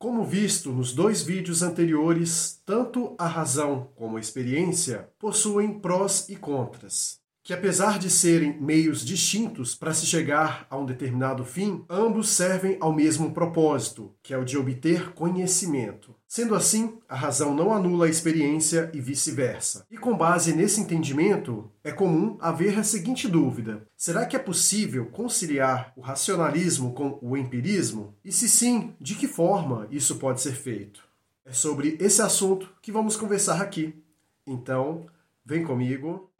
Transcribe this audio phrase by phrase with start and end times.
[0.00, 6.36] Como visto nos dois vídeos anteriores, tanto a razão como a experiência possuem prós e
[6.36, 12.28] contras que apesar de serem meios distintos para se chegar a um determinado fim, ambos
[12.28, 16.14] servem ao mesmo propósito, que é o de obter conhecimento.
[16.32, 19.84] Sendo assim, a razão não anula a experiência e vice-versa.
[19.90, 25.06] E com base nesse entendimento, é comum haver a seguinte dúvida: será que é possível
[25.06, 28.14] conciliar o racionalismo com o empirismo?
[28.24, 31.02] E se sim, de que forma isso pode ser feito?
[31.44, 34.00] É sobre esse assunto que vamos conversar aqui.
[34.46, 35.06] Então,
[35.44, 36.30] vem comigo.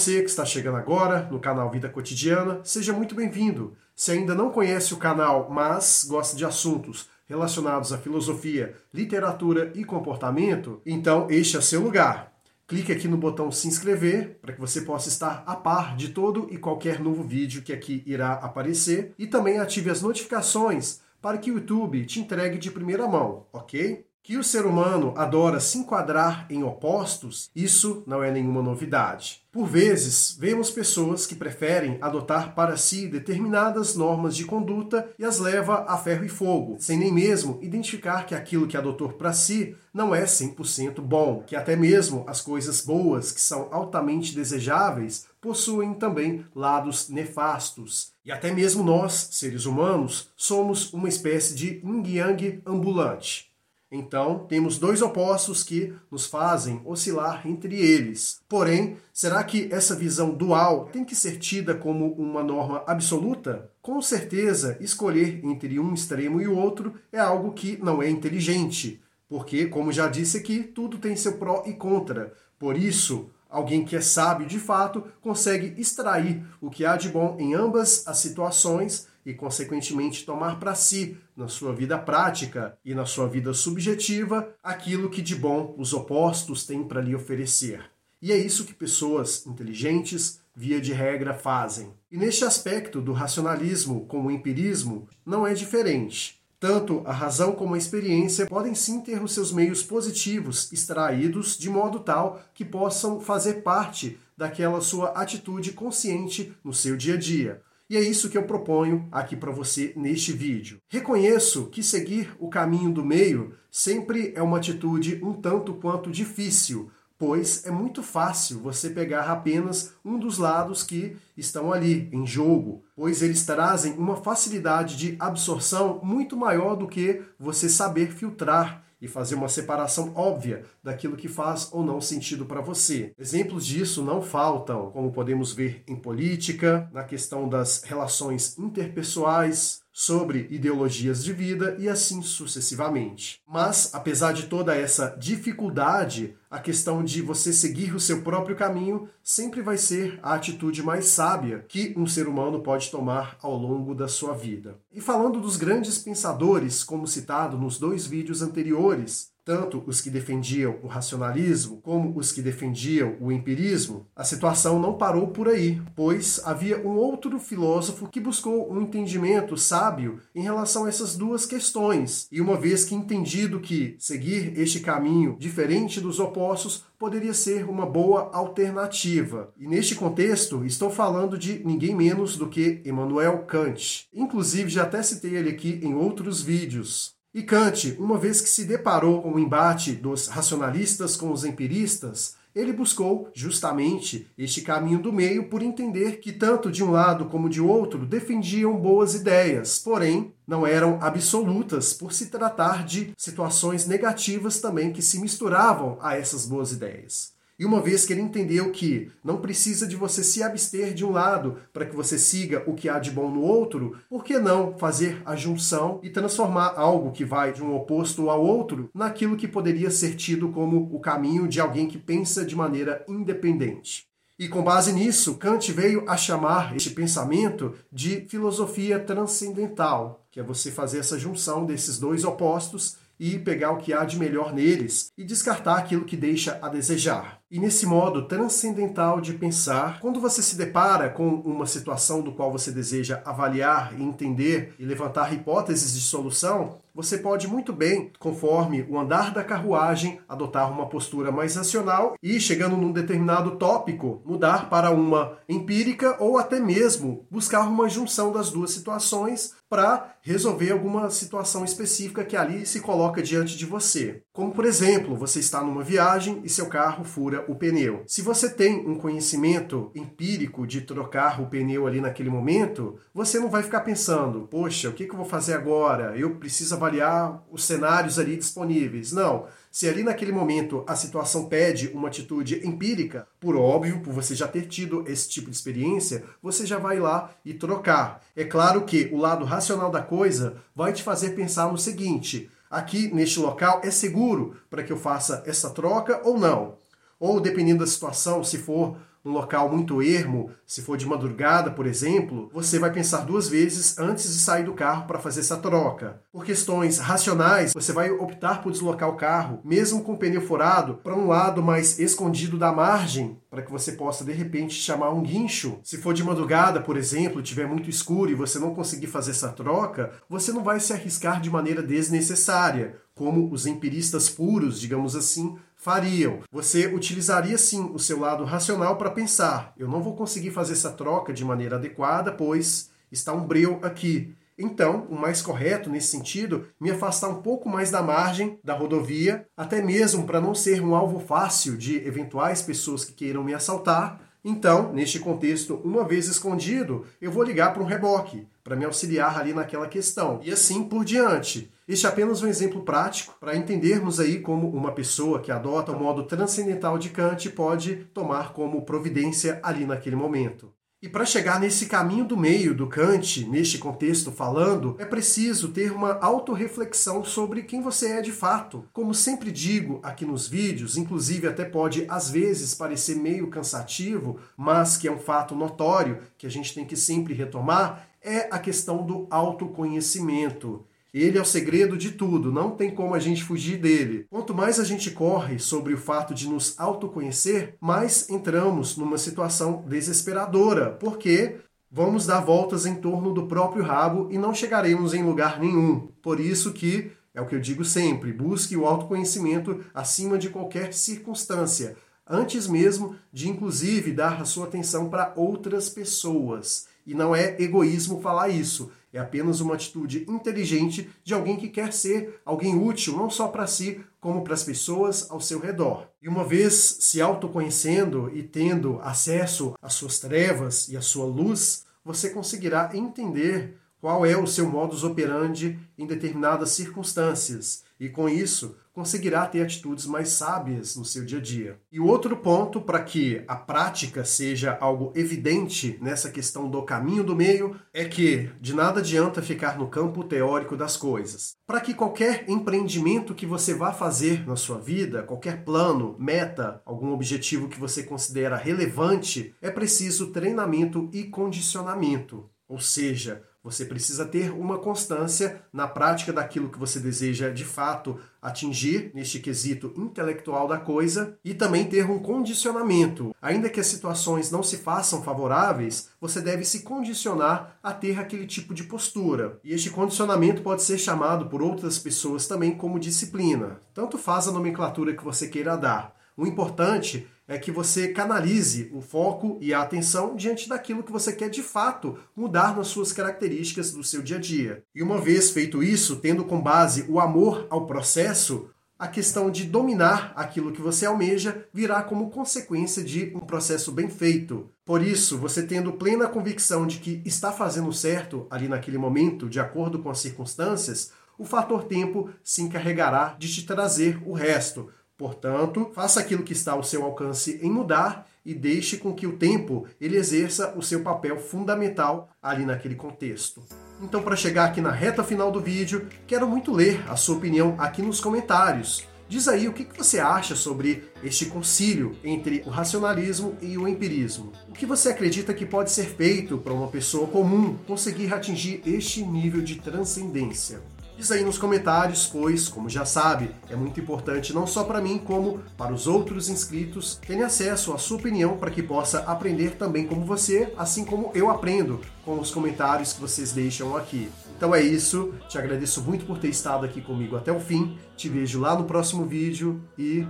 [0.00, 3.76] Você que está chegando agora no canal Vida Cotidiana, seja muito bem-vindo.
[3.94, 9.84] Se ainda não conhece o canal, mas gosta de assuntos relacionados à filosofia, literatura e
[9.84, 12.32] comportamento, então este é seu lugar.
[12.66, 16.48] Clique aqui no botão se inscrever para que você possa estar a par de todo
[16.50, 21.50] e qualquer novo vídeo que aqui irá aparecer e também ative as notificações para que
[21.50, 24.06] o YouTube te entregue de primeira mão, ok?
[24.30, 29.42] Que o ser humano adora se enquadrar em opostos, isso não é nenhuma novidade.
[29.50, 35.40] Por vezes, vemos pessoas que preferem adotar para si determinadas normas de conduta e as
[35.40, 39.74] leva a ferro e fogo, sem nem mesmo identificar que aquilo que adotou para si
[39.92, 45.92] não é 100% bom, que até mesmo as coisas boas que são altamente desejáveis possuem
[45.92, 48.12] também lados nefastos.
[48.24, 53.49] E até mesmo nós, seres humanos, somos uma espécie de yin-yang ambulante.
[53.92, 58.40] Então, temos dois opostos que nos fazem oscilar entre eles.
[58.48, 63.68] Porém, será que essa visão dual tem que ser tida como uma norma absoluta?
[63.82, 69.02] Com certeza, escolher entre um extremo e o outro é algo que não é inteligente,
[69.28, 72.32] porque, como já disse aqui, tudo tem seu pró e contra.
[72.58, 77.36] Por isso, Alguém que é sábio de fato consegue extrair o que há de bom
[77.40, 83.06] em ambas as situações e, consequentemente, tomar para si, na sua vida prática e na
[83.06, 87.90] sua vida subjetiva, aquilo que de bom os opostos têm para lhe oferecer.
[88.22, 91.92] E é isso que pessoas inteligentes, via de regra, fazem.
[92.10, 96.38] E neste aspecto do racionalismo com o empirismo, não é diferente.
[96.60, 101.70] Tanto a razão como a experiência podem sim ter os seus meios positivos extraídos de
[101.70, 107.62] modo tal que possam fazer parte daquela sua atitude consciente no seu dia a dia.
[107.90, 110.78] E é isso que eu proponho aqui para você neste vídeo.
[110.86, 116.88] Reconheço que seguir o caminho do meio sempre é uma atitude um tanto quanto difícil,
[117.18, 122.84] pois é muito fácil você pegar apenas um dos lados que estão ali em jogo,
[122.94, 129.08] pois eles trazem uma facilidade de absorção muito maior do que você saber filtrar e
[129.08, 133.12] fazer uma separação óbvia daquilo que faz ou não sentido para você.
[133.18, 140.48] Exemplos disso não faltam, como podemos ver em política, na questão das relações interpessoais, sobre
[140.50, 143.38] ideologias de vida e assim sucessivamente.
[143.46, 149.10] Mas, apesar de toda essa dificuldade, a questão de você seguir o seu próprio caminho
[149.22, 153.94] sempre vai ser a atitude mais sábia que um ser humano pode tomar ao longo
[153.94, 154.78] da sua vida.
[154.90, 160.76] E falando dos grandes pensadores, como citado nos dois vídeos anteriores, tanto os que defendiam
[160.82, 166.40] o racionalismo como os que defendiam o empirismo, a situação não parou por aí, pois
[166.44, 172.28] havia um outro filósofo que buscou um entendimento sábio em relação a essas duas questões.
[172.30, 177.86] E uma vez que entendido que seguir este caminho diferente dos opostos poderia ser uma
[177.86, 179.52] boa alternativa.
[179.58, 184.06] E neste contexto, estou falando de ninguém menos do que Immanuel Kant.
[184.12, 187.18] Inclusive, já até citei ele aqui em outros vídeos.
[187.32, 192.34] E Kant, uma vez que se deparou com o embate dos racionalistas com os empiristas,
[192.52, 197.48] ele buscou justamente este caminho do meio por entender que tanto de um lado como
[197.48, 204.58] de outro defendiam boas ideias, porém não eram absolutas por se tratar de situações negativas
[204.58, 207.32] também que se misturavam a essas boas ideias.
[207.60, 211.10] E uma vez que ele entendeu que não precisa de você se abster de um
[211.10, 214.78] lado para que você siga o que há de bom no outro, por que não
[214.78, 219.46] fazer a junção e transformar algo que vai de um oposto ao outro naquilo que
[219.46, 224.06] poderia ser tido como o caminho de alguém que pensa de maneira independente?
[224.38, 230.42] E com base nisso, Kant veio a chamar este pensamento de filosofia transcendental, que é
[230.42, 235.12] você fazer essa junção desses dois opostos e pegar o que há de melhor neles
[235.18, 237.39] e descartar aquilo que deixa a desejar.
[237.52, 242.52] E nesse modo transcendental de pensar, quando você se depara com uma situação do qual
[242.52, 248.86] você deseja avaliar e entender e levantar hipóteses de solução, você pode muito bem, conforme
[248.88, 254.68] o andar da carruagem, adotar uma postura mais racional e, chegando num determinado tópico, mudar
[254.68, 261.08] para uma empírica ou até mesmo buscar uma junção das duas situações para resolver alguma
[261.10, 264.22] situação específica que ali se coloca diante de você.
[264.32, 268.02] Como, por exemplo, você está numa viagem e seu carro fura o pneu.
[268.06, 273.48] Se você tem um conhecimento empírico de trocar o pneu ali naquele momento, você não
[273.48, 276.16] vai ficar pensando, poxa, o que eu vou fazer agora?
[276.16, 279.12] Eu preciso avaliar os cenários ali disponíveis.
[279.12, 279.46] Não.
[279.70, 284.48] Se ali naquele momento a situação pede uma atitude empírica, por óbvio, por você já
[284.48, 288.20] ter tido esse tipo de experiência, você já vai lá e trocar.
[288.34, 293.14] É claro que o lado racional da coisa vai te fazer pensar no seguinte: aqui
[293.14, 296.74] neste local é seguro para que eu faça essa troca ou não?
[297.20, 301.86] Ou dependendo da situação, se for num local muito ermo, se for de madrugada, por
[301.86, 306.22] exemplo, você vai pensar duas vezes antes de sair do carro para fazer essa troca.
[306.32, 310.94] Por questões racionais, você vai optar por deslocar o carro, mesmo com o pneu furado,
[310.94, 315.22] para um lado mais escondido da margem, para que você possa de repente chamar um
[315.22, 315.78] guincho.
[315.82, 319.50] Se for de madrugada, por exemplo, tiver muito escuro e você não conseguir fazer essa
[319.50, 325.58] troca, você não vai se arriscar de maneira desnecessária, como os empiristas puros, digamos assim,
[325.80, 326.40] fariam.
[326.52, 330.92] Você utilizaria sim o seu lado racional para pensar: eu não vou conseguir fazer essa
[330.92, 334.32] troca de maneira adequada, pois está um breu aqui.
[334.58, 339.46] Então, o mais correto nesse sentido, me afastar um pouco mais da margem da rodovia,
[339.56, 344.20] até mesmo para não ser um alvo fácil de eventuais pessoas que queiram me assaltar.
[344.44, 349.38] Então, neste contexto, uma vez escondido, eu vou ligar para um reboque para me auxiliar
[349.38, 350.40] ali naquela questão.
[350.42, 351.70] E assim por diante.
[351.86, 355.98] Este é apenas um exemplo prático para entendermos aí como uma pessoa que adota o
[355.98, 360.72] modo transcendental de Kant pode tomar como providência ali naquele momento.
[361.02, 365.92] E para chegar nesse caminho do meio do Kant, neste contexto falando, é preciso ter
[365.92, 368.84] uma autorreflexão sobre quem você é de fato.
[368.92, 374.98] Como sempre digo aqui nos vídeos, inclusive até pode às vezes parecer meio cansativo, mas
[374.98, 379.02] que é um fato notório que a gente tem que sempre retomar, é a questão
[379.02, 380.84] do autoconhecimento.
[381.12, 384.26] Ele é o segredo de tudo, não tem como a gente fugir dele.
[384.30, 389.84] Quanto mais a gente corre sobre o fato de nos autoconhecer, mais entramos numa situação
[389.86, 391.56] desesperadora, porque
[391.90, 396.08] vamos dar voltas em torno do próprio rabo e não chegaremos em lugar nenhum.
[396.22, 400.92] Por isso que é o que eu digo sempre, busque o autoconhecimento acima de qualquer
[400.92, 406.88] circunstância, antes mesmo de inclusive dar a sua atenção para outras pessoas.
[407.06, 408.90] E não é egoísmo falar isso.
[409.12, 413.66] É apenas uma atitude inteligente de alguém que quer ser alguém útil, não só para
[413.66, 416.06] si, como para as pessoas ao seu redor.
[416.22, 421.84] E uma vez se autoconhecendo e tendo acesso às suas trevas e à sua luz,
[422.04, 427.84] você conseguirá entender qual é o seu modus operandi em determinadas circunstâncias.
[427.98, 431.80] E com isso, conseguirá ter atitudes mais sábias no seu dia a dia.
[431.90, 437.24] E o outro ponto para que a prática seja algo evidente nessa questão do caminho
[437.24, 441.54] do meio é que de nada adianta ficar no campo teórico das coisas.
[441.66, 447.10] Para que qualquer empreendimento que você vá fazer na sua vida, qualquer plano, meta, algum
[447.10, 452.50] objetivo que você considera relevante, é preciso treinamento e condicionamento.
[452.68, 458.18] Ou seja, você precisa ter uma constância na prática daquilo que você deseja de fato
[458.40, 463.34] atingir neste quesito intelectual da coisa e também ter um condicionamento.
[463.40, 468.46] Ainda que as situações não se façam favoráveis, você deve se condicionar a ter aquele
[468.46, 469.58] tipo de postura.
[469.62, 473.78] E este condicionamento pode ser chamado por outras pessoas também como disciplina.
[473.92, 476.18] Tanto faz a nomenclatura que você queira dar.
[476.36, 481.32] O importante é que você canalize o foco e a atenção diante daquilo que você
[481.32, 484.84] quer de fato mudar nas suas características do seu dia a dia.
[484.94, 489.64] E uma vez feito isso, tendo com base o amor ao processo, a questão de
[489.64, 494.70] dominar aquilo que você almeja virá como consequência de um processo bem feito.
[494.84, 499.58] Por isso, você tendo plena convicção de que está fazendo certo ali naquele momento, de
[499.58, 504.88] acordo com as circunstâncias, o fator tempo se encarregará de te trazer o resto
[505.20, 509.36] Portanto, faça aquilo que está ao seu alcance em mudar e deixe com que o
[509.36, 513.62] tempo ele exerça o seu papel fundamental ali naquele contexto.
[514.00, 517.74] Então, para chegar aqui na reta final do vídeo, quero muito ler a sua opinião
[517.76, 519.06] aqui nos comentários.
[519.28, 524.52] Diz aí o que você acha sobre este concílio entre o racionalismo e o empirismo.
[524.70, 529.22] O que você acredita que pode ser feito para uma pessoa comum conseguir atingir este
[529.22, 530.80] nível de transcendência?
[531.20, 535.18] Diz aí nos comentários, pois, como já sabe, é muito importante não só para mim,
[535.18, 540.06] como para os outros inscritos terem acesso à sua opinião para que possa aprender também
[540.06, 544.32] como você, assim como eu aprendo com os comentários que vocês deixam aqui.
[544.56, 548.30] Então é isso, te agradeço muito por ter estado aqui comigo até o fim, te
[548.30, 550.26] vejo lá no próximo vídeo e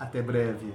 [0.00, 0.72] até breve.